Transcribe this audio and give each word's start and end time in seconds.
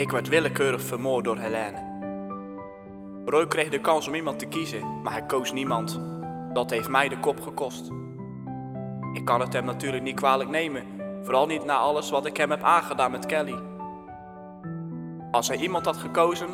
Ik 0.00 0.10
werd 0.10 0.28
willekeurig 0.28 0.82
vermoord 0.82 1.24
door 1.24 1.38
Helene. 1.38 1.78
Roy 3.24 3.46
kreeg 3.46 3.68
de 3.68 3.80
kans 3.80 4.08
om 4.08 4.14
iemand 4.14 4.38
te 4.38 4.46
kiezen, 4.46 5.02
maar 5.02 5.12
hij 5.12 5.26
koos 5.26 5.52
niemand. 5.52 6.00
Dat 6.52 6.70
heeft 6.70 6.88
mij 6.88 7.08
de 7.08 7.18
kop 7.18 7.40
gekost. 7.40 7.90
Ik 9.12 9.24
kan 9.24 9.40
het 9.40 9.52
hem 9.52 9.64
natuurlijk 9.64 10.02
niet 10.02 10.14
kwalijk 10.14 10.50
nemen, 10.50 10.84
vooral 11.22 11.46
niet 11.46 11.64
na 11.64 11.76
alles 11.76 12.10
wat 12.10 12.26
ik 12.26 12.36
hem 12.36 12.50
heb 12.50 12.62
aangedaan 12.62 13.10
met 13.10 13.26
Kelly. 13.26 13.58
Als 15.30 15.48
hij 15.48 15.56
iemand 15.56 15.84
had 15.84 15.96
gekozen, 15.96 16.48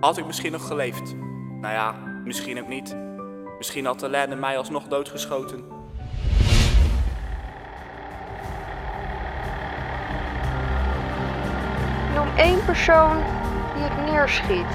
had 0.00 0.18
ik 0.18 0.26
misschien 0.26 0.52
nog 0.52 0.66
geleefd. 0.66 1.14
Nou 1.60 1.74
ja, 1.74 1.92
misschien 2.24 2.60
ook 2.60 2.68
niet. 2.68 2.96
Misschien 3.58 3.86
had 3.86 4.00
Helene 4.00 4.36
mij 4.36 4.58
alsnog 4.58 4.86
doodgeschoten. 4.86 5.64
Noem 12.14 12.28
één 12.36 12.64
persoon 12.64 13.16
die 13.74 13.82
het 13.82 14.12
neerschiet. 14.12 14.72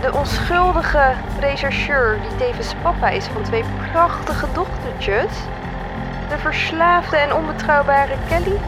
De 0.00 0.12
onschuldige 0.12 1.12
rechercheur 1.40 2.18
die 2.20 2.36
tevens 2.36 2.74
papa 2.82 3.08
is 3.08 3.26
van 3.26 3.42
twee 3.42 3.64
prachtige 3.90 4.46
dochtertjes. 4.52 5.32
De 6.28 6.38
verslaafde 6.38 7.16
en 7.16 7.34
onbetrouwbare 7.34 8.14
Kelly. 8.28 8.60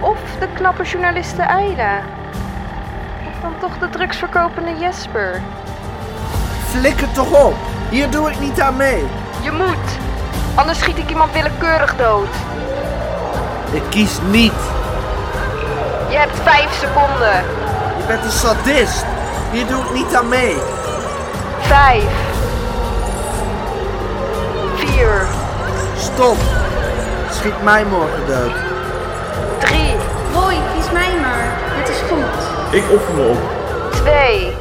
Of 0.00 0.18
de 0.38 0.48
knappe 0.54 0.82
journaliste 0.82 1.48
Ayla. 1.48 1.98
Of 3.28 3.40
dan 3.42 3.52
toch 3.60 3.78
de 3.78 3.90
drugsverkopende 3.90 4.76
Jesper. 4.78 5.42
Flikker 6.64 7.12
toch 7.12 7.46
op! 7.46 7.54
Hier 7.90 8.10
doe 8.10 8.30
ik 8.30 8.40
niet 8.40 8.60
aan 8.60 8.76
mee. 8.76 9.04
Je 9.42 9.50
moet, 9.50 9.98
anders 10.54 10.78
schiet 10.78 10.98
ik 10.98 11.10
iemand 11.10 11.32
willekeurig 11.32 11.96
dood. 11.96 12.28
Ik 13.72 13.82
kies 13.90 14.18
niet. 14.30 14.73
Je 16.14 16.20
hebt 16.20 16.40
vijf 16.40 16.72
seconden. 16.72 17.36
Je 17.98 18.04
bent 18.06 18.24
een 18.24 18.30
sadist. 18.30 19.04
Hier 19.52 19.66
doe 19.66 19.84
ik 19.84 19.92
niet 19.92 20.14
aan 20.14 20.28
mee. 20.28 20.56
Vijf. 21.60 22.04
Vier. 24.74 25.26
Stop. 25.96 26.36
Schiet 27.30 27.62
mij 27.62 27.84
morgen 27.84 28.26
dood. 28.26 28.54
Drie. 29.58 29.94
Roy, 30.32 30.56
kies 30.74 30.90
mij 30.92 31.20
maar. 31.20 31.58
Het 31.58 31.88
is 31.88 32.00
goed. 32.00 32.74
Ik 32.74 32.90
offer 32.90 33.14
me 33.14 33.28
op. 33.28 33.92
Twee. 33.92 34.52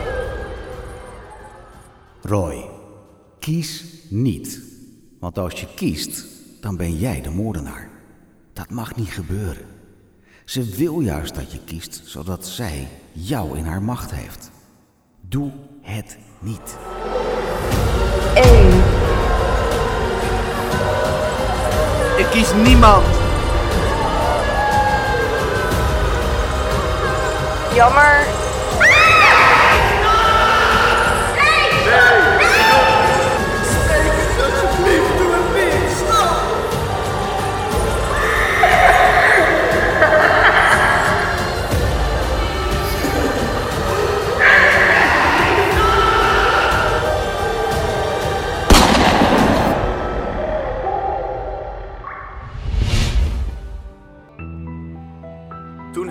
Roy, 2.21 2.69
kies 3.39 3.83
niet. 4.09 4.59
Want 5.19 5.37
als 5.37 5.59
je 5.59 5.67
kiest, 5.75 6.25
dan 6.61 6.77
ben 6.77 6.95
jij 6.97 7.21
de 7.21 7.29
moordenaar. 7.29 7.89
Dat 8.53 8.69
mag 8.69 8.95
niet 8.95 9.11
gebeuren. 9.11 9.72
Ze 10.45 10.63
wil 10.63 10.99
juist 10.99 11.35
dat 11.35 11.51
je 11.51 11.59
kiest, 11.65 12.01
zodat 12.05 12.47
zij 12.47 12.87
jou 13.11 13.57
in 13.57 13.65
haar 13.65 13.81
macht 13.81 14.11
heeft. 14.11 14.51
Doe 15.21 15.51
het 15.81 16.17
niet. 16.39 16.77
Eén. 18.35 18.73
Ik 22.17 22.25
kies 22.31 22.53
niemand. 22.53 23.05
Jammer. 27.73 28.42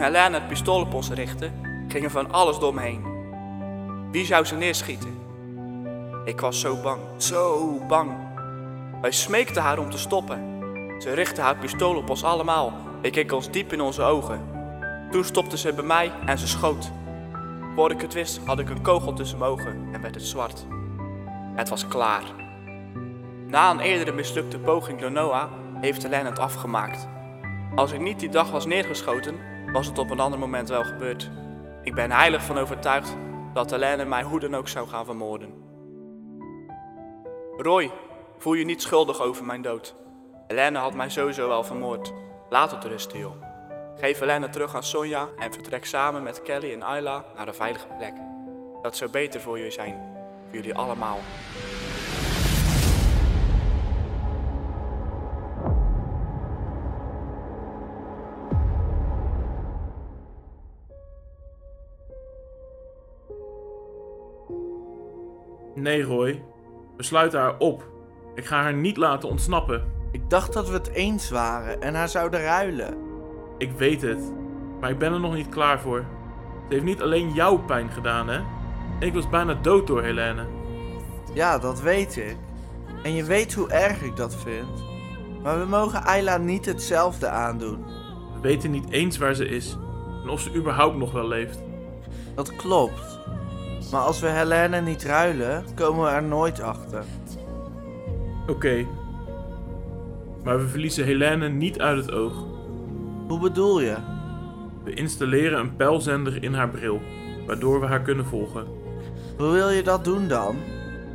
Toen 0.02 0.10
Helene 0.12 0.34
het 0.34 0.48
pistool 0.48 0.80
op 0.80 0.94
ons 0.94 1.10
richtte, 1.10 1.50
ging 1.88 2.04
er 2.04 2.10
van 2.10 2.32
alles 2.32 2.58
door 2.58 2.74
me 2.74 2.80
heen. 2.80 3.04
Wie 4.10 4.24
zou 4.24 4.44
ze 4.44 4.54
neerschieten? 4.54 5.18
Ik 6.24 6.40
was 6.40 6.60
zo 6.60 6.82
bang, 6.82 7.00
zo 7.16 7.78
bang. 7.88 8.10
Wij 9.00 9.10
smeekten 9.10 9.62
haar 9.62 9.78
om 9.78 9.90
te 9.90 9.98
stoppen. 9.98 10.42
Ze 10.98 11.12
richtte 11.12 11.40
haar 11.40 11.56
pistool 11.56 11.96
op 11.96 12.10
ons 12.10 12.24
allemaal. 12.24 12.72
Ik 13.00 13.12
keek 13.12 13.32
ons 13.32 13.50
diep 13.50 13.72
in 13.72 13.80
onze 13.80 14.02
ogen. 14.02 14.40
Toen 15.10 15.24
stopte 15.24 15.58
ze 15.58 15.72
bij 15.72 15.84
mij 15.84 16.12
en 16.26 16.38
ze 16.38 16.48
schoot. 16.48 16.90
Voor 17.74 17.90
ik 17.90 18.00
het 18.00 18.12
wist, 18.12 18.40
had 18.44 18.58
ik 18.58 18.70
een 18.70 18.82
kogel 18.82 19.12
tussen 19.12 19.38
mijn 19.38 19.50
ogen 19.50 19.88
en 19.92 20.00
werd 20.00 20.14
het 20.14 20.26
zwart. 20.26 20.66
Het 21.54 21.68
was 21.68 21.88
klaar. 21.88 22.24
Na 23.46 23.70
een 23.70 23.80
eerdere 23.80 24.12
mislukte 24.12 24.58
poging 24.58 25.00
door 25.00 25.12
Noah 25.12 25.52
heeft 25.80 26.02
Helene 26.02 26.28
het 26.28 26.38
afgemaakt. 26.38 27.08
Als 27.74 27.92
ik 27.92 28.00
niet 28.00 28.20
die 28.20 28.30
dag 28.30 28.50
was 28.50 28.66
neergeschoten, 28.66 29.51
was 29.72 29.86
het 29.86 29.98
op 29.98 30.10
een 30.10 30.20
ander 30.20 30.38
moment 30.38 30.68
wel 30.68 30.84
gebeurd. 30.84 31.30
Ik 31.82 31.94
ben 31.94 32.10
heilig 32.10 32.42
van 32.42 32.58
overtuigd 32.58 33.16
dat 33.52 33.70
Helene 33.70 34.04
mij 34.04 34.22
hoe 34.22 34.40
dan 34.40 34.54
ook 34.54 34.68
zou 34.68 34.88
gaan 34.88 35.04
vermoorden. 35.04 35.54
Roy, 37.56 37.90
voel 38.38 38.54
je 38.54 38.64
niet 38.64 38.82
schuldig 38.82 39.20
over 39.20 39.44
mijn 39.44 39.62
dood. 39.62 39.94
Helene 40.46 40.78
had 40.78 40.94
mij 40.94 41.08
sowieso 41.08 41.48
wel 41.48 41.64
vermoord. 41.64 42.12
Laat 42.50 42.70
het 42.70 42.84
rusten, 42.84 43.18
joh. 43.18 43.42
Geef 43.96 44.18
Helene 44.18 44.48
terug 44.48 44.74
aan 44.74 44.82
Sonja 44.82 45.28
en 45.38 45.52
vertrek 45.52 45.84
samen 45.84 46.22
met 46.22 46.42
Kelly 46.42 46.72
en 46.72 46.82
Ayla 46.82 47.24
naar 47.36 47.48
een 47.48 47.54
veilige 47.54 47.86
plek. 47.96 48.14
Dat 48.82 48.96
zou 48.96 49.10
beter 49.10 49.40
voor 49.40 49.56
jullie 49.56 49.72
zijn. 49.72 49.94
Voor 50.46 50.56
jullie 50.56 50.74
allemaal. 50.74 51.18
Nee, 65.74 66.02
Roy. 66.02 66.42
We 66.96 67.02
sluiten 67.02 67.40
haar 67.40 67.58
op. 67.58 67.90
Ik 68.34 68.44
ga 68.44 68.62
haar 68.62 68.74
niet 68.74 68.96
laten 68.96 69.28
ontsnappen. 69.28 69.84
Ik 70.10 70.30
dacht 70.30 70.52
dat 70.52 70.68
we 70.68 70.74
het 70.74 70.88
eens 70.88 71.30
waren 71.30 71.82
en 71.82 71.94
haar 71.94 72.08
zouden 72.08 72.40
ruilen. 72.42 72.96
Ik 73.58 73.72
weet 73.72 74.02
het. 74.02 74.32
Maar 74.80 74.90
ik 74.90 74.98
ben 74.98 75.12
er 75.12 75.20
nog 75.20 75.34
niet 75.34 75.48
klaar 75.48 75.80
voor. 75.80 76.04
Ze 76.68 76.74
heeft 76.74 76.84
niet 76.84 77.02
alleen 77.02 77.32
jou 77.32 77.58
pijn 77.58 77.90
gedaan, 77.90 78.28
hè? 78.28 78.40
Ik 79.00 79.14
was 79.14 79.28
bijna 79.28 79.54
dood 79.54 79.86
door 79.86 80.02
Helene. 80.02 80.46
Ja, 81.34 81.58
dat 81.58 81.80
weet 81.80 82.16
ik. 82.16 82.36
En 83.02 83.14
je 83.14 83.24
weet 83.24 83.54
hoe 83.54 83.68
erg 83.70 84.02
ik 84.02 84.16
dat 84.16 84.36
vind. 84.36 84.84
Maar 85.42 85.58
we 85.58 85.66
mogen 85.66 86.04
Ayla 86.04 86.36
niet 86.36 86.66
hetzelfde 86.66 87.28
aandoen. 87.28 87.84
We 88.34 88.40
weten 88.40 88.70
niet 88.70 88.90
eens 88.90 89.18
waar 89.18 89.34
ze 89.34 89.48
is. 89.48 89.76
En 90.22 90.28
of 90.28 90.40
ze 90.40 90.54
überhaupt 90.54 90.96
nog 90.96 91.12
wel 91.12 91.28
leeft. 91.28 91.58
Dat 92.34 92.56
klopt. 92.56 93.20
Maar 93.92 94.00
als 94.00 94.20
we 94.20 94.28
Helene 94.28 94.80
niet 94.80 95.04
ruilen, 95.04 95.64
komen 95.74 96.04
we 96.04 96.10
er 96.10 96.22
nooit 96.22 96.60
achter. 96.60 97.04
Oké. 98.46 98.86
Maar 100.44 100.58
we 100.58 100.68
verliezen 100.68 101.04
Helene 101.04 101.48
niet 101.48 101.80
uit 101.80 102.04
het 102.04 102.12
oog. 102.12 102.32
Hoe 103.28 103.38
bedoel 103.38 103.80
je? 103.80 103.96
We 104.84 104.94
installeren 104.94 105.58
een 105.58 105.76
pijlzender 105.76 106.42
in 106.42 106.54
haar 106.54 106.68
bril, 106.68 107.00
waardoor 107.46 107.80
we 107.80 107.86
haar 107.86 108.02
kunnen 108.02 108.26
volgen. 108.26 108.66
Hoe 109.38 109.50
wil 109.50 109.70
je 109.70 109.82
dat 109.82 110.04
doen 110.04 110.28
dan? 110.28 110.56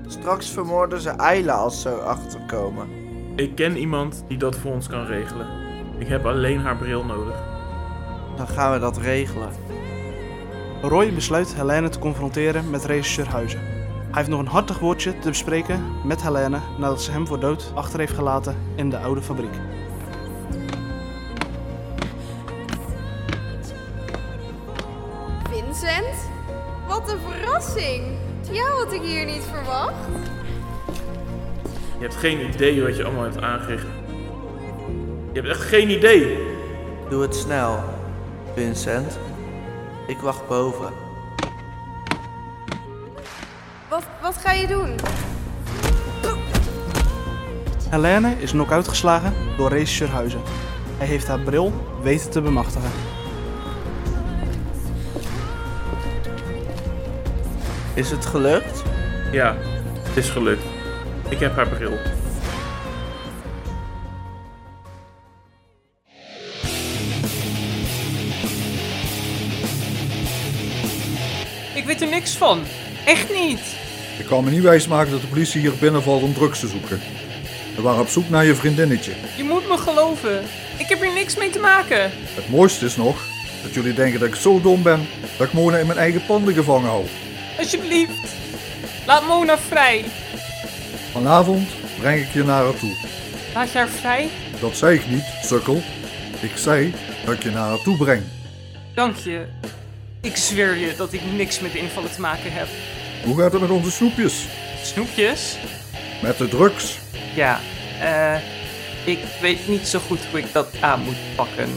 Straks 0.07 0.49
vermoorden 0.49 1.01
ze 1.01 1.17
Ayla 1.17 1.53
als 1.53 1.81
ze 1.81 1.89
erachter 1.89 2.39
komen. 2.47 2.87
Ik 3.35 3.55
ken 3.55 3.77
iemand 3.77 4.25
die 4.27 4.37
dat 4.37 4.55
voor 4.55 4.71
ons 4.71 4.87
kan 4.87 5.05
regelen. 5.05 5.47
Ik 5.97 6.07
heb 6.07 6.25
alleen 6.25 6.59
haar 6.59 6.77
bril 6.77 7.03
nodig. 7.03 7.43
Dan 8.35 8.47
gaan 8.47 8.73
we 8.73 8.79
dat 8.79 8.97
regelen. 8.97 9.76
Roy 10.81 11.13
besluit 11.13 11.55
Helene 11.55 11.89
te 11.89 11.99
confronteren 11.99 12.69
met 12.69 12.85
regisseur 12.85 13.27
Huizen. 13.27 13.59
Hij 13.59 14.09
heeft 14.11 14.27
nog 14.27 14.39
een 14.39 14.47
hartig 14.47 14.79
woordje 14.79 15.19
te 15.19 15.29
bespreken 15.29 15.83
met 16.03 16.21
Helene 16.21 16.59
nadat 16.77 17.01
ze 17.01 17.11
hem 17.11 17.27
voor 17.27 17.39
dood 17.39 17.71
achter 17.75 17.99
heeft 17.99 18.13
gelaten 18.13 18.55
in 18.75 18.89
de 18.89 18.97
oude 18.97 19.21
fabriek. 19.21 19.53
Vincent? 25.49 26.29
Wat 26.87 27.11
een 27.11 27.19
verrassing! 27.19 28.03
Jou 28.51 28.83
had 28.83 28.93
ik 28.93 29.01
hier 29.01 29.25
niet 29.25 29.43
verwacht. 29.51 30.07
Je 31.97 32.03
hebt 32.03 32.15
geen 32.15 32.47
idee 32.53 32.81
wat 32.81 32.97
je 32.97 33.03
allemaal 33.03 33.23
hebt 33.23 33.41
aangericht. 33.41 33.85
Je 35.33 35.39
hebt 35.41 35.47
echt 35.47 35.61
geen 35.61 35.89
idee. 35.89 36.37
Doe 37.09 37.21
het 37.21 37.35
snel, 37.35 37.79
Vincent. 38.53 39.17
Ik 40.07 40.17
wacht 40.17 40.47
boven. 40.47 40.93
Wat, 43.89 44.03
wat 44.21 44.37
ga 44.37 44.51
je 44.51 44.67
doen? 44.67 44.95
Helene 47.89 48.35
is 48.39 48.53
nog 48.53 48.71
uitgeslagen 48.71 49.33
door 49.57 49.69
Race 49.69 49.85
Schurhuizen. 49.85 50.41
Hij 50.97 51.07
heeft 51.07 51.27
haar 51.27 51.39
bril 51.39 51.73
weten 52.01 52.31
te 52.31 52.41
bemachtigen. 52.41 52.91
Is 57.93 58.11
het 58.11 58.25
gelukt? 58.25 58.83
Ja, 59.31 59.55
het 60.03 60.17
is 60.17 60.29
gelukt. 60.29 60.63
Ik 61.29 61.39
heb 61.39 61.55
haar 61.55 61.67
bril. 61.67 61.97
Niks 72.17 72.37
van. 72.37 72.63
Echt 73.05 73.33
niet. 73.33 73.59
Ik 74.19 74.25
kan 74.25 74.43
me 74.43 74.49
niet 74.49 74.61
wijsmaken 74.61 75.11
dat 75.11 75.21
de 75.21 75.27
politie 75.27 75.61
hier 75.61 75.73
binnenvalt 75.79 76.23
om 76.23 76.33
drugs 76.33 76.59
te 76.59 76.67
zoeken. 76.67 76.99
We 77.75 77.81
waren 77.81 78.01
op 78.01 78.07
zoek 78.07 78.29
naar 78.29 78.45
je 78.45 78.55
vriendinnetje. 78.55 79.11
Je 79.35 79.43
moet 79.43 79.67
me 79.67 79.77
geloven. 79.77 80.43
Ik 80.77 80.87
heb 80.87 81.01
hier 81.01 81.13
niks 81.13 81.35
mee 81.35 81.49
te 81.49 81.59
maken. 81.59 82.11
Het 82.11 82.49
mooiste 82.49 82.85
is 82.85 82.95
nog 82.95 83.25
dat 83.63 83.73
jullie 83.73 83.93
denken 83.93 84.19
dat 84.19 84.29
ik 84.29 84.35
zo 84.35 84.61
dom 84.61 84.83
ben 84.83 85.07
dat 85.37 85.47
ik 85.47 85.53
Mona 85.53 85.77
in 85.77 85.87
mijn 85.87 85.99
eigen 85.99 86.25
panden 86.25 86.53
gevangen 86.53 86.89
hou. 86.89 87.05
Alsjeblieft. 87.57 88.35
Laat 89.05 89.27
Mona 89.27 89.57
vrij. 89.57 90.05
Vanavond 91.11 91.69
breng 91.99 92.21
ik 92.21 92.33
je 92.33 92.43
naar 92.43 92.63
haar 92.63 92.79
toe. 92.79 92.95
Laat 93.53 93.71
je 93.71 93.77
haar 93.77 93.87
vrij? 93.87 94.29
Dat 94.59 94.77
zei 94.77 94.95
ik 94.95 95.09
niet, 95.09 95.25
sukkel. 95.43 95.81
Ik 96.41 96.51
zei 96.55 96.93
dat 97.25 97.33
ik 97.33 97.43
je 97.43 97.49
naar 97.49 97.67
haar 97.67 97.81
toe 97.83 97.97
breng. 97.97 98.23
Dank 98.93 99.15
je. 99.15 99.45
Ik 100.21 100.35
zweer 100.35 100.75
je 100.75 100.93
dat 100.97 101.13
ik 101.13 101.21
niks 101.35 101.59
met 101.59 101.75
invallen 101.75 102.11
te 102.11 102.21
maken 102.21 102.53
heb. 102.53 102.67
Hoe 103.23 103.37
gaat 103.37 103.51
het 103.51 103.61
met 103.61 103.69
onze 103.69 103.91
snoepjes? 103.91 104.45
Snoepjes? 104.83 105.57
Met 106.21 106.37
de 106.37 106.47
drugs? 106.47 106.99
Ja, 107.35 107.59
eh... 108.01 108.35
ik 109.05 109.19
weet 109.41 109.67
niet 109.67 109.87
zo 109.87 109.99
goed 109.99 110.25
hoe 110.25 110.39
ik 110.39 110.53
dat 110.53 110.67
aan 110.79 111.01
moet 111.01 111.35
pakken. 111.35 111.69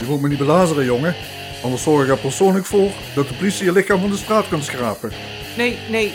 Je 0.00 0.04
moet 0.08 0.20
me 0.20 0.28
niet 0.28 0.38
belazeren, 0.38 0.84
jongen. 0.84 1.14
Anders 1.62 1.82
zorg 1.82 2.04
ik 2.04 2.10
er 2.10 2.18
persoonlijk 2.18 2.66
voor 2.66 2.90
dat 3.14 3.28
de 3.28 3.34
politie 3.34 3.64
je 3.64 3.72
lichaam 3.72 4.00
van 4.00 4.10
de 4.10 4.16
straat 4.16 4.48
kan 4.48 4.62
schrapen. 4.62 5.12
Nee, 5.56 5.78
nee. 5.90 6.12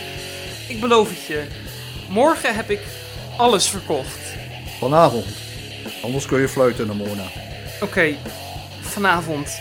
Ik 0.68 0.80
beloof 0.80 1.10
het 1.10 1.25
je. 1.25 1.44
Morgen 2.10 2.56
heb 2.56 2.69
ik 2.69 2.80
alles 3.38 3.69
verkocht. 3.69 4.19
Vanavond. 4.80 5.25
Anders 6.01 6.25
kun 6.25 6.39
je 6.39 6.50
fluiten 6.50 6.98
Mona. 6.98 7.25
Oké, 7.81 8.16
vanavond. 8.81 9.60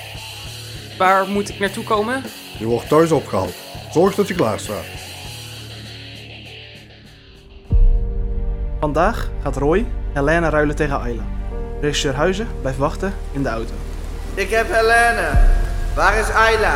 Waar 0.98 1.26
moet 1.28 1.48
ik 1.48 1.58
naartoe 1.58 1.84
komen? 1.84 2.22
Je 2.58 2.66
wordt 2.66 2.88
thuis 2.88 3.10
opgehaald. 3.12 3.54
Zorg 3.92 4.14
dat 4.14 4.28
je 4.28 4.34
klaar 4.34 4.58
staat. 4.58 4.84
Vandaag 8.80 9.30
gaat 9.42 9.56
Roy 9.56 9.86
Helene 10.14 10.48
ruilen 10.48 10.76
tegen 10.76 11.00
Ayla. 11.00 11.22
Regisseur 11.80 12.14
Huizen 12.14 12.48
blijft 12.60 12.78
wachten 12.78 13.14
in 13.32 13.42
de 13.42 13.48
auto. 13.48 13.72
Ik 14.34 14.50
heb 14.50 14.66
Helene. 14.70 15.30
Waar 15.94 16.18
is 16.18 16.30
Ayla? 16.30 16.74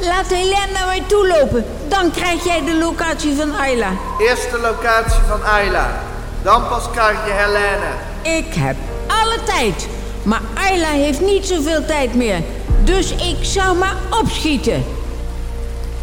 Laat 0.00 0.26
Helene 0.26 0.72
naar 0.72 0.86
mij 0.86 1.02
toe 1.06 1.26
lopen. 1.28 1.64
Dan 1.88 2.10
krijg 2.10 2.44
jij 2.44 2.64
de 2.64 2.78
locatie 2.78 3.34
van 3.34 3.54
Ayla. 3.58 3.90
Eerst 4.18 4.50
de 4.50 4.58
locatie 4.58 5.20
van 5.28 5.44
Ayla. 5.44 6.00
Dan 6.42 6.68
pas 6.68 6.90
krijg 6.90 7.26
je 7.26 7.32
Helene. 7.32 7.90
Ik 8.38 8.54
heb 8.54 8.76
alle 9.06 9.38
tijd. 9.44 9.88
Maar 10.22 10.40
Ayla 10.54 10.88
heeft 10.88 11.20
niet 11.20 11.46
zoveel 11.46 11.84
tijd 11.84 12.14
meer. 12.14 12.42
Dus 12.84 13.10
ik 13.10 13.36
zou 13.40 13.76
maar 13.76 13.96
opschieten. 14.20 14.84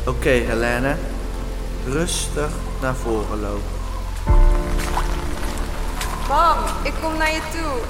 Oké, 0.05 0.29
Helene. 0.29 0.95
Rustig 1.85 2.49
naar 2.81 2.95
voren 2.95 3.39
lopen. 3.39 3.75
Mam, 6.27 6.57
ik 6.83 6.93
kom 7.01 7.17
naar 7.17 7.31
je 7.31 7.41
toe. 7.51 7.81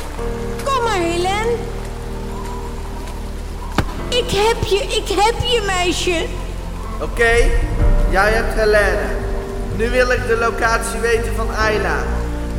Kom 0.63 0.83
maar, 0.83 0.99
Helene. 0.99 1.55
Ik 4.09 4.29
heb 4.29 4.63
je, 4.63 4.77
ik 4.77 5.07
heb 5.07 5.35
je, 5.41 5.63
meisje. 5.65 6.25
Oké, 7.01 7.35
jij 8.09 8.31
hebt 8.31 8.53
Helene. 8.53 9.15
Nu 9.75 9.89
wil 9.89 10.11
ik 10.11 10.27
de 10.27 10.37
locatie 10.37 10.99
weten 10.99 11.35
van 11.35 11.55
Ayla. 11.55 12.03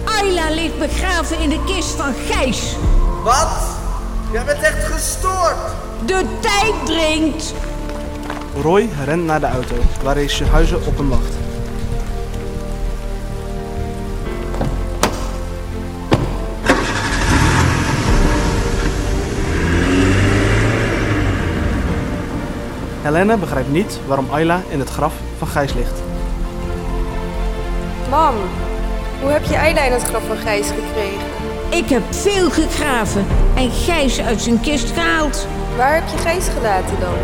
Ayla 0.05 0.51
ligt 0.51 0.79
begraven 0.79 1.39
in 1.41 1.49
de 1.49 1.65
kist 1.65 1.91
van 1.91 2.15
Gijs. 2.29 2.77
Wat? 3.23 3.78
Jij 4.33 4.45
bent 4.45 4.63
echt 4.63 4.85
gestoord. 4.85 5.57
De 6.07 6.25
tijd 6.41 6.75
dringt. 6.87 7.55
Roy 8.63 8.89
rent 9.05 9.25
naar 9.25 9.41
de 9.41 9.47
auto, 9.47 9.75
waar 10.03 10.17
Huizen 10.51 10.87
op 10.87 10.97
hem 10.97 11.09
wacht. 11.09 11.35
Helene 23.03 23.37
begrijpt 23.37 23.71
niet 23.71 23.99
waarom 24.07 24.31
Ayla 24.31 24.61
in 24.69 24.79
het 24.79 24.91
graf 24.91 25.13
van 25.39 25.49
Gijs 25.49 25.75
ligt. 25.75 26.03
Mam, 28.11 28.35
hoe 29.21 29.31
heb 29.31 29.45
je 29.45 29.59
Ayla 29.59 29.83
in 29.83 29.93
het 29.93 30.03
graf 30.03 30.23
van 30.27 30.37
Gijs 30.37 30.67
gekregen? 30.67 31.38
Ik 31.79 31.89
heb 31.89 32.03
veel 32.11 32.51
gegraven 32.51 33.27
en 33.57 33.71
Gijs 33.71 34.21
uit 34.21 34.41
zijn 34.41 34.61
kist 34.61 34.91
gehaald. 34.91 35.47
Waar 35.77 35.95
heb 35.95 36.09
je 36.09 36.19
Gijs 36.19 36.49
gelaten 36.49 37.01
dan? 37.01 37.15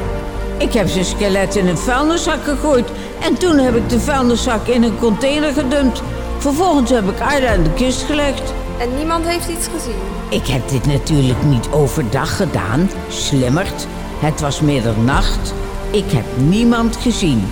Ik 0.59 0.73
heb 0.73 0.89
zijn 0.89 1.05
skelet 1.05 1.57
in 1.57 1.67
een 1.67 1.79
vuilniszak 1.79 2.45
gegooid. 2.45 2.89
En 3.23 3.35
toen 3.39 3.59
heb 3.59 3.75
ik 3.77 3.89
de 3.89 4.01
vuilniszak 4.01 4.67
in 4.67 4.83
een 4.83 4.99
container 4.99 5.53
gedumpt. 5.53 6.03
Vervolgens 6.39 6.91
heb 6.91 7.09
ik 7.09 7.21
Ayla 7.21 7.51
in 7.51 7.63
de 7.63 7.73
kist 7.73 8.03
gelegd. 8.03 8.53
En 8.79 8.97
niemand 8.97 9.27
heeft 9.27 9.49
iets 9.49 9.67
gezien? 9.67 10.01
Ik 10.29 10.47
heb 10.47 10.69
dit 10.69 10.87
natuurlijk 10.87 11.43
niet 11.43 11.69
overdag 11.71 12.37
gedaan. 12.37 12.91
Slimmerd. 13.09 13.87
Het 14.19 14.41
was 14.41 14.61
middernacht. 14.61 15.55
Ik 15.91 16.11
heb 16.11 16.25
niemand 16.37 16.97
gezien. 16.97 17.51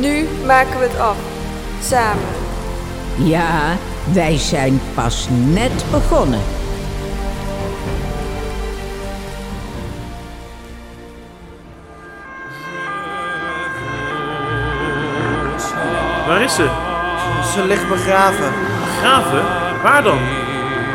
Nu 0.00 0.28
maken 0.46 0.78
we 0.78 0.84
het 0.84 0.98
af. 0.98 1.16
Samen. 1.82 2.43
Ja, 3.16 3.76
wij 4.12 4.38
zijn 4.38 4.80
pas 4.94 5.28
net 5.30 5.84
begonnen. 5.90 6.40
Waar 16.26 16.42
is 16.42 16.54
ze? 16.54 16.68
Ze 17.52 17.64
ligt 17.66 17.88
begraven. 17.88 18.52
Begraven? 18.84 19.42
Waar 19.82 20.02
dan? 20.02 20.18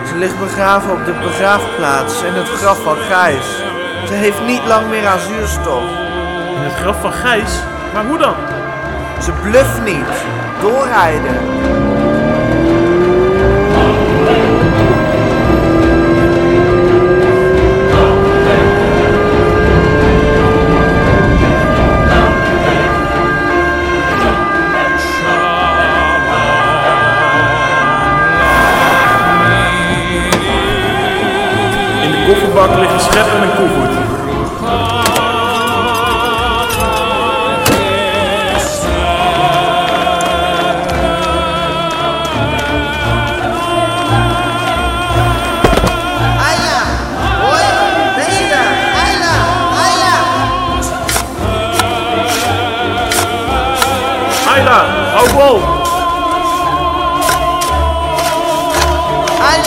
Ze 0.07 0.15
ligt 0.17 0.39
begraven 0.39 0.91
op 0.91 1.05
de 1.05 1.13
begraafplaats 1.23 2.23
in 2.23 2.33
het 2.33 2.49
graf 2.49 2.83
van 2.83 2.97
Gijs. 2.97 3.45
Ze 4.07 4.13
heeft 4.13 4.45
niet 4.45 4.65
lang 4.65 4.89
meer 4.89 5.07
aan 5.07 5.19
zuurstof. 5.19 5.83
In 6.55 6.61
het 6.61 6.73
graf 6.73 7.01
van 7.01 7.13
Gijs? 7.13 7.59
Maar 7.93 8.05
hoe 8.05 8.17
dan? 8.17 8.35
Ze 9.21 9.31
bluft 9.31 9.83
niet. 9.83 10.23
Doorrijden. 10.61 11.78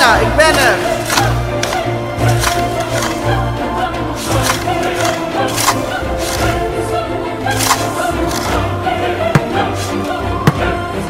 Ayla, 0.03 0.21
ik 0.21 0.37
ben 0.37 0.57
er! 0.57 0.77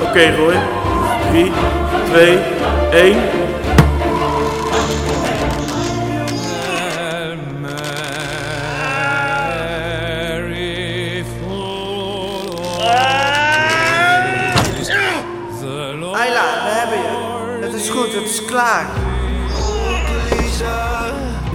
Oké, 0.02 0.34
Roy. 0.36 0.54
3, 1.30 1.52
2, 2.10 2.38
1. 2.90 3.41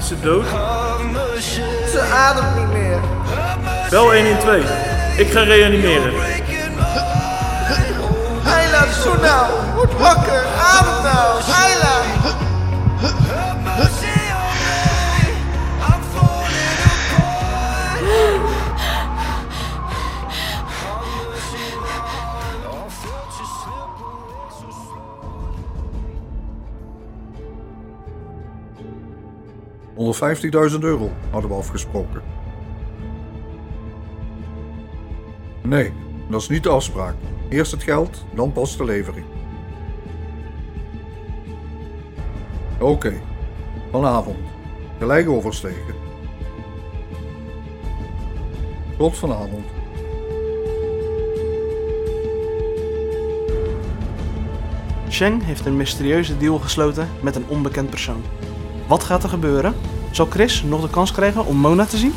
Ze 0.08 0.20
dood? 0.20 0.46
Ze 1.92 2.02
ademt 2.02 2.56
niet 2.56 2.72
meer. 2.74 3.00
Bel 3.90 4.14
112. 4.14 4.66
Ik 5.18 5.32
ga 5.32 5.44
reanimeren. 5.44 6.14
Ayla, 8.46 8.92
zo 9.04 9.16
nou! 9.22 9.52
Word 9.76 9.98
wakker! 9.98 10.46
Adem 10.46 11.04
nou! 11.04 11.42
Ayla! 11.64 12.47
...150.000 30.08 30.80
euro 30.80 31.12
hadden 31.30 31.50
we 31.50 31.56
afgesproken. 31.56 32.22
Nee, 35.62 35.94
dat 36.30 36.42
is 36.42 36.50
niet 36.50 36.64
de 36.64 36.70
afspraak. 36.70 37.16
Eerst 37.50 37.72
het 37.72 37.84
geld, 37.84 38.26
dan 38.34 38.52
pas 38.52 38.78
de 38.78 38.84
levering. 38.84 39.26
Oké, 42.80 43.22
vanavond. 43.92 44.38
Gelijk 44.98 45.30
oversteken. 45.30 45.96
Tot 48.98 49.18
vanavond. 49.18 49.66
Sheng 55.10 55.44
heeft 55.44 55.66
een 55.66 55.78
mysterieuze 55.78 56.38
deal 56.38 56.60
gesloten 56.60 57.10
met 57.22 57.36
een 57.36 57.48
onbekend 57.48 57.90
persoon. 57.90 58.24
Wat 58.88 59.04
gaat 59.04 59.24
er 59.24 59.30
gebeuren? 59.30 59.76
Zal 60.18 60.28
Chris 60.30 60.64
nog 60.64 60.82
de 60.82 60.90
kans 60.90 61.12
krijgen 61.12 61.46
om 61.46 61.58
Mona 61.58 61.86
te 61.86 61.98
zien? 61.98 62.14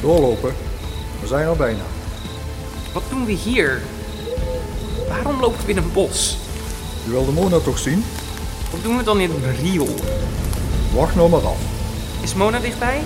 Doorlopen. 0.00 0.54
We 1.20 1.26
zijn 1.26 1.46
er 1.46 1.56
bijna. 1.56 1.82
Wat 2.92 3.02
doen 3.10 3.24
we 3.24 3.32
hier? 3.32 3.82
Waarom 5.08 5.40
lopen 5.40 5.64
we 5.64 5.70
in 5.70 5.76
een 5.76 5.92
bos? 5.92 6.38
Je 7.04 7.10
wilde 7.10 7.32
Mona 7.32 7.58
toch 7.58 7.78
zien? 7.78 8.04
Wat 8.70 8.82
doen 8.82 8.96
we 8.96 9.02
dan 9.02 9.20
in 9.20 9.30
een 9.30 9.56
riool? 9.56 9.94
Wacht 10.94 11.14
nou 11.14 11.30
maar 11.30 11.46
af. 11.46 11.58
Is 12.20 12.34
Mona 12.34 12.58
dichtbij? 12.58 13.02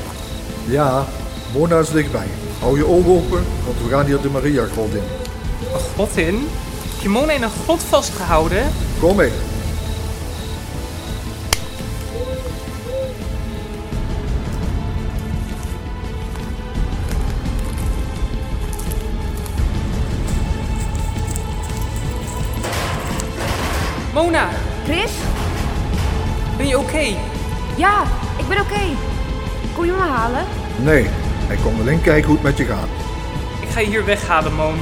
Ja, 0.66 1.06
Mona 1.52 1.78
is 1.78 1.90
dichtbij. 1.90 2.28
Hou 2.60 2.76
je 2.76 2.86
ogen 2.86 3.10
open, 3.10 3.44
want 3.64 3.78
we 3.82 3.88
gaan 3.88 4.06
hier 4.06 4.20
de 4.20 4.30
Maria 4.30 4.66
grot 4.72 4.94
in. 4.94 5.02
Een 5.74 5.80
grot 5.94 6.16
in? 6.16 6.48
Heb 6.92 7.02
je 7.02 7.08
Mona 7.08 7.32
in 7.32 7.42
een 7.42 7.50
grot 7.64 7.82
vastgehouden? 7.82 8.72
Kom 9.00 9.16
mee. 9.16 9.32
Mona, 24.14 24.48
Chris? 24.84 25.12
ben 26.56 26.66
je 26.66 26.78
oké? 26.78 27.16
Ja, 27.76 28.02
ik 28.38 28.48
ben 28.48 28.60
oké. 28.60 28.80
Kom 29.74 29.84
je 29.84 29.90
me 29.90 29.98
halen? 29.98 30.44
Nee, 30.76 31.06
hij 31.46 31.56
komt 31.56 31.80
alleen 31.80 32.00
kijken 32.00 32.24
hoe 32.24 32.34
het 32.34 32.42
met 32.44 32.56
je 32.56 32.64
gaat. 32.64 32.88
Ik 33.60 33.68
ga 33.68 33.80
je 33.80 33.86
hier 33.86 34.04
weghalen, 34.04 34.54
Moon. 34.54 34.74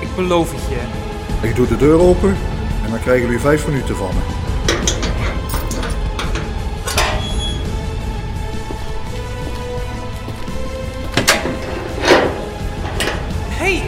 Ik 0.00 0.08
beloof 0.16 0.52
het 0.52 0.60
je. 0.68 1.48
Ik 1.48 1.56
doe 1.56 1.66
de 1.66 1.76
deur 1.76 2.00
open 2.00 2.36
en 2.84 2.90
dan 2.90 3.00
krijgen 3.00 3.24
jullie 3.24 3.40
vijf 3.40 3.66
minuten 3.66 3.96
van 3.96 4.08
me. 4.14 4.20
Hé, 13.48 13.76
hey, 13.76 13.82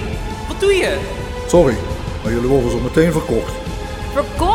wat 0.49 0.61
doe 0.61 0.75
je? 0.75 0.99
Sorry, 1.47 1.75
maar 2.23 2.33
jullie 2.33 2.49
worden 2.49 2.71
zo 2.71 2.79
meteen 2.79 3.13
verkocht. 3.13 3.53
Verkocht? 4.13 4.52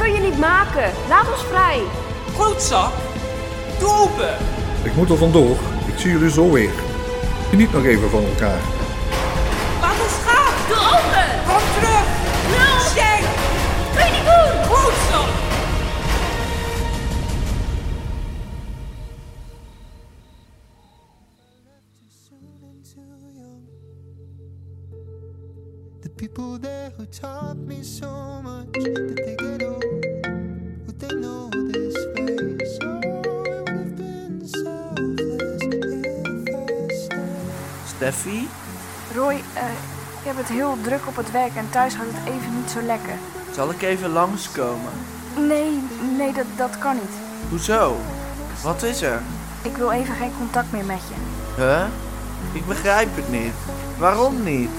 Kun 0.00 0.12
je 0.12 0.20
niet 0.20 0.38
maken. 0.38 0.92
Laat 1.08 1.30
ons 1.32 1.44
vrij. 1.44 1.82
Klootzak! 2.36 2.92
Doe 3.78 3.88
open! 3.88 4.34
Ik 4.82 4.94
moet 4.94 5.10
er 5.10 5.16
vandoor. 5.16 5.56
Ik 5.86 5.98
zie 5.98 6.10
jullie 6.10 6.30
zo 6.30 6.50
weer. 6.50 6.70
Geniet 7.50 7.72
nog 7.72 7.84
even 7.84 8.10
van 8.10 8.24
elkaar. 8.24 8.60
Laat 9.80 10.00
ons 10.02 10.12
gaan! 10.26 10.54
Doe 10.68 10.78
open! 10.78 11.28
Kom 11.46 11.62
terug! 11.74 12.06
No! 12.56 12.64
Shang! 12.94 13.24
Kun 13.94 14.04
je 14.04 14.10
niet 14.12 14.24
doen! 14.24 14.68
Klootzak! 14.68 15.28
The 26.00 26.08
people 26.16 26.58
there 26.58 26.90
who 26.96 27.06
taught 27.06 27.56
me 27.56 27.82
so 27.82 28.40
much 28.42 29.09
Steffi? 38.00 38.48
Roy, 39.14 39.32
eh, 39.32 39.62
ik 40.20 40.26
heb 40.26 40.36
het 40.36 40.48
heel 40.48 40.76
druk 40.82 41.06
op 41.06 41.16
het 41.16 41.30
werk 41.30 41.56
en 41.56 41.70
thuis 41.70 41.94
gaat 41.94 42.06
het 42.06 42.34
even 42.34 42.56
niet 42.56 42.70
zo 42.70 42.80
lekker. 42.80 43.14
Zal 43.54 43.70
ik 43.70 43.82
even 43.82 44.10
langskomen? 44.10 44.92
Nee, 45.36 45.82
nee, 46.16 46.32
dat, 46.32 46.44
dat 46.56 46.78
kan 46.78 46.94
niet. 46.94 47.14
Hoezo? 47.48 47.96
Wat 48.62 48.82
is 48.82 49.02
er? 49.02 49.22
Ik 49.62 49.76
wil 49.76 49.90
even 49.90 50.14
geen 50.14 50.32
contact 50.38 50.72
meer 50.72 50.84
met 50.84 51.00
je. 51.08 51.14
Huh? 51.62 51.84
Ik 52.52 52.66
begrijp 52.66 53.16
het 53.16 53.30
niet. 53.30 53.52
Waarom 53.98 54.42
niet? 54.42 54.70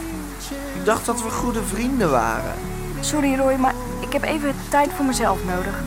Ik 0.76 0.86
dacht 0.86 1.06
dat 1.06 1.24
we 1.24 1.30
goede 1.30 1.64
vrienden 1.64 2.12
waren. 2.12 2.54
Sorry 3.00 3.36
Roy, 3.36 3.56
maar 3.56 3.74
ik 4.00 4.14
heb 4.14 4.24
even 4.24 4.56
tijd 4.70 4.90
voor 4.96 5.06
mezelf 5.06 5.40
nodig. 5.46 5.80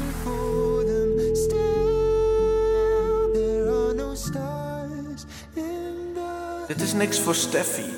Dit 6.66 6.80
is 6.80 6.92
niks 6.92 7.20
voor 7.20 7.34
Steffi. 7.34 7.94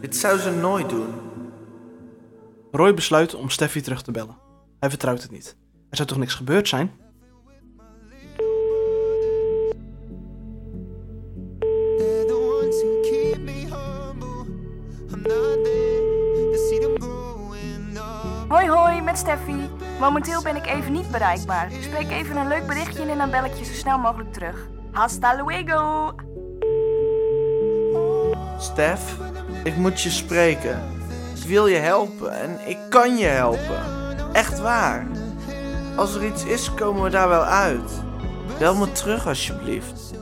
Dit 0.00 0.16
zou 0.16 0.38
ze 0.38 0.50
nooit 0.50 0.88
doen. 0.88 1.14
Roy 2.72 2.94
besluit 2.94 3.34
om 3.34 3.50
Steffi 3.50 3.80
terug 3.80 4.02
te 4.02 4.10
bellen. 4.10 4.36
Hij 4.80 4.88
vertrouwt 4.90 5.22
het 5.22 5.30
niet. 5.30 5.56
Er 5.90 5.96
zou 5.96 6.08
toch 6.08 6.18
niks 6.18 6.34
gebeurd 6.34 6.68
zijn? 6.68 6.90
Hoi 18.48 18.68
hoi, 18.68 19.00
met 19.00 19.18
Steffi. 19.18 19.68
Momenteel 20.00 20.42
ben 20.42 20.56
ik 20.56 20.66
even 20.66 20.92
niet 20.92 21.10
bereikbaar. 21.10 21.70
Spreek 21.80 22.10
even 22.10 22.36
een 22.36 22.48
leuk 22.48 22.66
berichtje 22.66 23.02
in 23.02 23.08
en 23.08 23.18
dan 23.18 23.30
bel 23.30 23.44
ik 23.44 23.54
je 23.54 23.64
zo 23.64 23.72
snel 23.72 23.98
mogelijk 23.98 24.32
terug. 24.32 24.68
Hasta 24.90 25.36
luego! 25.36 26.14
Stef, 28.62 29.16
ik 29.64 29.76
moet 29.76 30.00
je 30.00 30.10
spreken. 30.10 30.80
Ik 31.34 31.48
wil 31.48 31.66
je 31.66 31.76
helpen 31.76 32.40
en 32.40 32.68
ik 32.68 32.78
kan 32.88 33.16
je 33.16 33.26
helpen. 33.26 33.82
Echt 34.32 34.60
waar. 34.60 35.06
Als 35.96 36.14
er 36.14 36.24
iets 36.24 36.44
is, 36.44 36.74
komen 36.74 37.02
we 37.02 37.10
daar 37.10 37.28
wel 37.28 37.42
uit. 37.42 38.02
Bel 38.58 38.74
me 38.74 38.92
terug 38.92 39.26
alsjeblieft. 39.26 40.14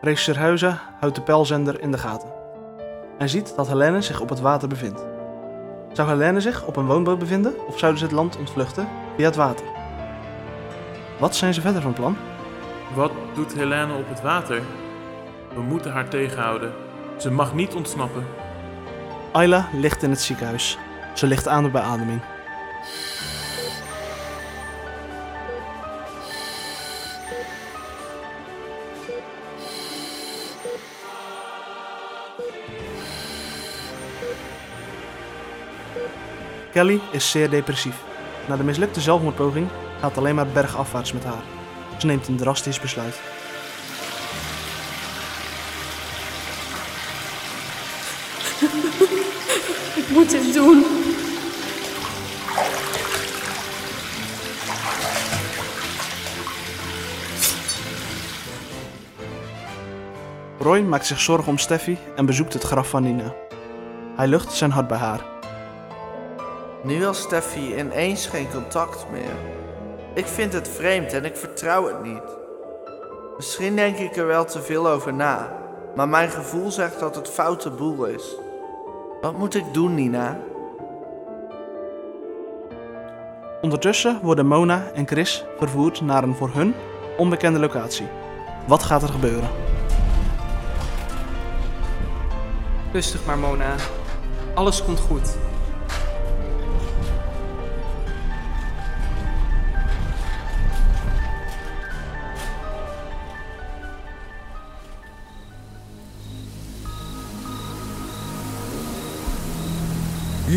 Regisseur 0.00 0.38
Huizen 0.38 0.80
houdt 1.00 1.14
de 1.14 1.22
pijlzender 1.22 1.80
in 1.80 1.90
de 1.90 1.98
gaten. 1.98 2.32
Hij 3.18 3.28
ziet 3.28 3.52
dat 3.56 3.68
Helene 3.68 4.02
zich 4.02 4.20
op 4.20 4.28
het 4.28 4.40
water 4.40 4.68
bevindt. 4.68 5.17
Zou 5.92 6.08
Helene 6.08 6.40
zich 6.40 6.64
op 6.66 6.76
een 6.76 6.86
woonboot 6.86 7.18
bevinden 7.18 7.66
of 7.66 7.78
zouden 7.78 8.00
ze 8.00 8.06
het 8.06 8.14
land 8.14 8.36
ontvluchten 8.36 8.88
via 9.16 9.24
het 9.24 9.36
water? 9.36 9.66
Wat 11.18 11.36
zijn 11.36 11.54
ze 11.54 11.60
verder 11.60 11.82
van 11.82 11.92
plan? 11.92 12.16
Wat 12.94 13.12
doet 13.34 13.54
Helene 13.54 13.94
op 13.94 14.08
het 14.08 14.22
water? 14.22 14.62
We 15.54 15.60
moeten 15.60 15.92
haar 15.92 16.08
tegenhouden. 16.08 16.72
Ze 17.16 17.30
mag 17.30 17.54
niet 17.54 17.74
ontsnappen. 17.74 18.26
Ayla 19.32 19.68
ligt 19.72 20.02
in 20.02 20.10
het 20.10 20.20
ziekenhuis. 20.20 20.78
Ze 21.14 21.26
ligt 21.26 21.48
aan 21.48 21.62
de 21.62 21.70
beademing. 21.70 22.20
Kelly 36.78 37.00
is 37.10 37.30
zeer 37.30 37.50
depressief. 37.50 38.02
Na 38.46 38.56
de 38.56 38.64
mislukte 38.64 39.00
zelfmoordpoging 39.00 39.68
gaat 40.00 40.08
het 40.08 40.18
alleen 40.18 40.34
maar 40.34 40.46
bergafwaarts 40.46 41.12
met 41.12 41.24
haar. 41.24 41.42
Ze 41.96 42.06
neemt 42.06 42.28
een 42.28 42.36
drastisch 42.36 42.80
besluit. 42.80 43.14
moet 50.14 50.32
het 50.32 50.54
doen. 50.54 50.84
Roy 60.58 60.80
maakt 60.80 61.06
zich 61.06 61.20
zorgen 61.20 61.48
om 61.48 61.58
Steffi 61.58 61.98
en 62.16 62.26
bezoekt 62.26 62.52
het 62.52 62.62
graf 62.62 62.88
van 62.88 63.02
Nina. 63.02 63.34
Hij 64.16 64.28
lucht 64.28 64.52
zijn 64.52 64.70
hart 64.70 64.88
bij 64.88 64.98
haar. 64.98 65.37
Nu 66.82 66.98
wil 66.98 67.14
Steffi 67.14 67.76
ineens 67.78 68.26
geen 68.26 68.50
contact 68.50 69.06
meer. 69.10 69.36
Ik 70.14 70.26
vind 70.26 70.52
het 70.52 70.68
vreemd 70.68 71.12
en 71.12 71.24
ik 71.24 71.36
vertrouw 71.36 71.86
het 71.86 72.02
niet. 72.02 72.36
Misschien 73.36 73.76
denk 73.76 73.96
ik 73.96 74.16
er 74.16 74.26
wel 74.26 74.44
te 74.44 74.62
veel 74.62 74.88
over 74.88 75.14
na, 75.14 75.58
maar 75.94 76.08
mijn 76.08 76.30
gevoel 76.30 76.70
zegt 76.70 77.00
dat 77.00 77.14
het 77.14 77.28
foute 77.28 77.70
boel 77.70 78.04
is. 78.04 78.36
Wat 79.20 79.38
moet 79.38 79.54
ik 79.54 79.64
doen, 79.72 79.94
Nina? 79.94 80.40
Ondertussen 83.60 84.20
worden 84.22 84.46
Mona 84.46 84.90
en 84.94 85.06
Chris 85.06 85.44
vervoerd 85.58 86.00
naar 86.00 86.22
een 86.22 86.34
voor 86.34 86.50
hun 86.52 86.74
onbekende 87.16 87.58
locatie. 87.58 88.06
Wat 88.66 88.82
gaat 88.82 89.02
er 89.02 89.08
gebeuren? 89.08 89.48
Rustig 92.92 93.24
maar, 93.26 93.38
Mona. 93.38 93.74
Alles 94.54 94.84
komt 94.84 95.00
goed. 95.00 95.47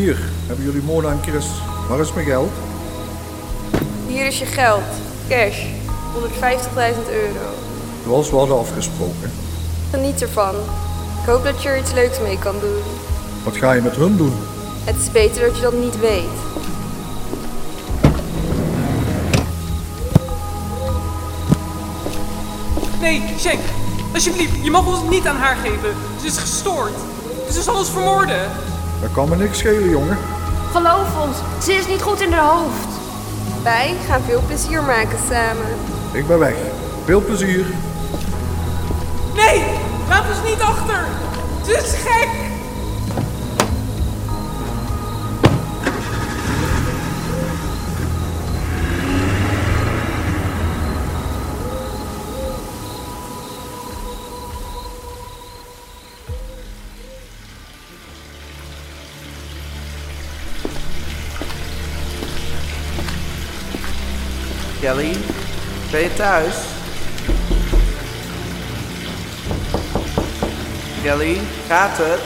Hier, 0.01 0.20
hebben 0.48 0.65
jullie 0.65 0.81
Mona 0.81 1.10
en 1.10 1.20
Chris. 1.22 1.46
Waar 1.89 2.00
is 2.00 2.13
mijn 2.13 2.25
geld? 2.25 2.51
Hier 4.08 4.25
is 4.25 4.39
je 4.39 4.46
geld. 4.46 4.84
Cash. 5.29 5.65
150.000 6.15 7.12
euro. 7.12 7.50
Zoals 8.03 8.29
we 8.29 8.36
hadden 8.36 8.58
afgesproken. 8.58 9.31
Geniet 9.91 10.22
ervan. 10.22 10.55
Ik 11.22 11.25
hoop 11.25 11.43
dat 11.43 11.62
je 11.62 11.70
er 11.70 11.77
iets 11.77 11.93
leuks 11.93 12.20
mee 12.20 12.39
kan 12.39 12.55
doen. 12.60 12.81
Wat 13.43 13.55
ga 13.55 13.72
je 13.72 13.81
met 13.81 13.96
hun 13.96 14.17
doen? 14.17 14.34
Het 14.84 14.96
is 14.96 15.12
beter 15.12 15.46
dat 15.46 15.55
je 15.55 15.62
dat 15.62 15.74
niet 15.74 16.00
weet. 16.00 16.39
Nee, 23.00 23.24
Shank. 23.39 23.60
Alsjeblieft, 24.13 24.63
je 24.63 24.72
mag 24.72 24.86
ons 24.86 25.10
niet 25.10 25.27
aan 25.27 25.38
haar 25.38 25.55
geven. 25.55 25.96
Ze 26.22 26.25
is 26.25 26.38
gestoord. 26.38 26.93
Ze 27.51 27.62
zal 27.62 27.75
ons 27.75 27.89
vermoorden. 27.89 28.70
Dat 29.01 29.12
kan 29.12 29.29
me 29.29 29.36
niks 29.36 29.58
schelen, 29.58 29.89
jongen. 29.89 30.17
Geloof 30.72 31.08
ons, 31.27 31.38
ze 31.65 31.74
is 31.74 31.88
niet 31.88 32.01
goed 32.01 32.22
in 32.22 32.31
haar 32.31 32.50
hoofd. 32.50 32.88
Wij 33.63 33.96
gaan 34.08 34.22
veel 34.22 34.41
plezier 34.48 34.84
maken 34.84 35.17
samen. 35.29 35.65
Ik 36.12 36.27
ben 36.27 36.39
weg. 36.39 36.55
Veel 37.05 37.22
plezier. 37.22 37.65
Nee, 39.36 39.63
laat 40.10 40.24
ons 40.29 40.50
niet 40.50 40.62
achter. 40.62 41.05
Ze 41.65 41.72
is 41.72 41.93
gek. 41.93 42.50
Ben 65.91 66.01
je 66.01 66.13
thuis? 66.13 66.56
Kelly, 71.04 71.38
gaat 71.67 71.97
het? 71.97 72.19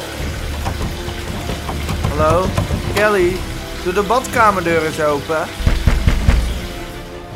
Hallo? 2.10 2.46
Kelly, 2.94 3.36
doe 3.84 3.94
de 3.94 4.02
badkamerdeur 4.02 4.86
eens 4.86 5.02
open. 5.02 5.48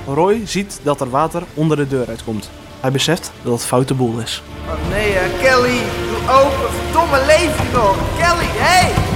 Roy 0.05 0.41
ziet 0.45 0.79
dat 0.83 1.01
er 1.01 1.09
water 1.09 1.43
onder 1.53 1.77
de 1.77 1.87
deur 1.87 2.07
uitkomt. 2.07 2.49
Hij 2.79 2.91
beseft 2.91 3.31
dat 3.41 3.53
het 3.53 3.65
foute 3.65 3.93
boel 3.93 4.19
is. 4.19 4.43
Oh 4.67 4.89
nee, 4.89 5.11
hè, 5.11 5.41
Kelly, 5.41 5.79
doe 6.07 6.35
open. 6.35 6.71
Verdomme, 6.83 7.25
leef 7.25 7.57
je 7.57 7.69
nog? 7.73 7.95
Kelly, 8.17 8.47
hé! 8.47 8.87
Hey! 8.87 9.09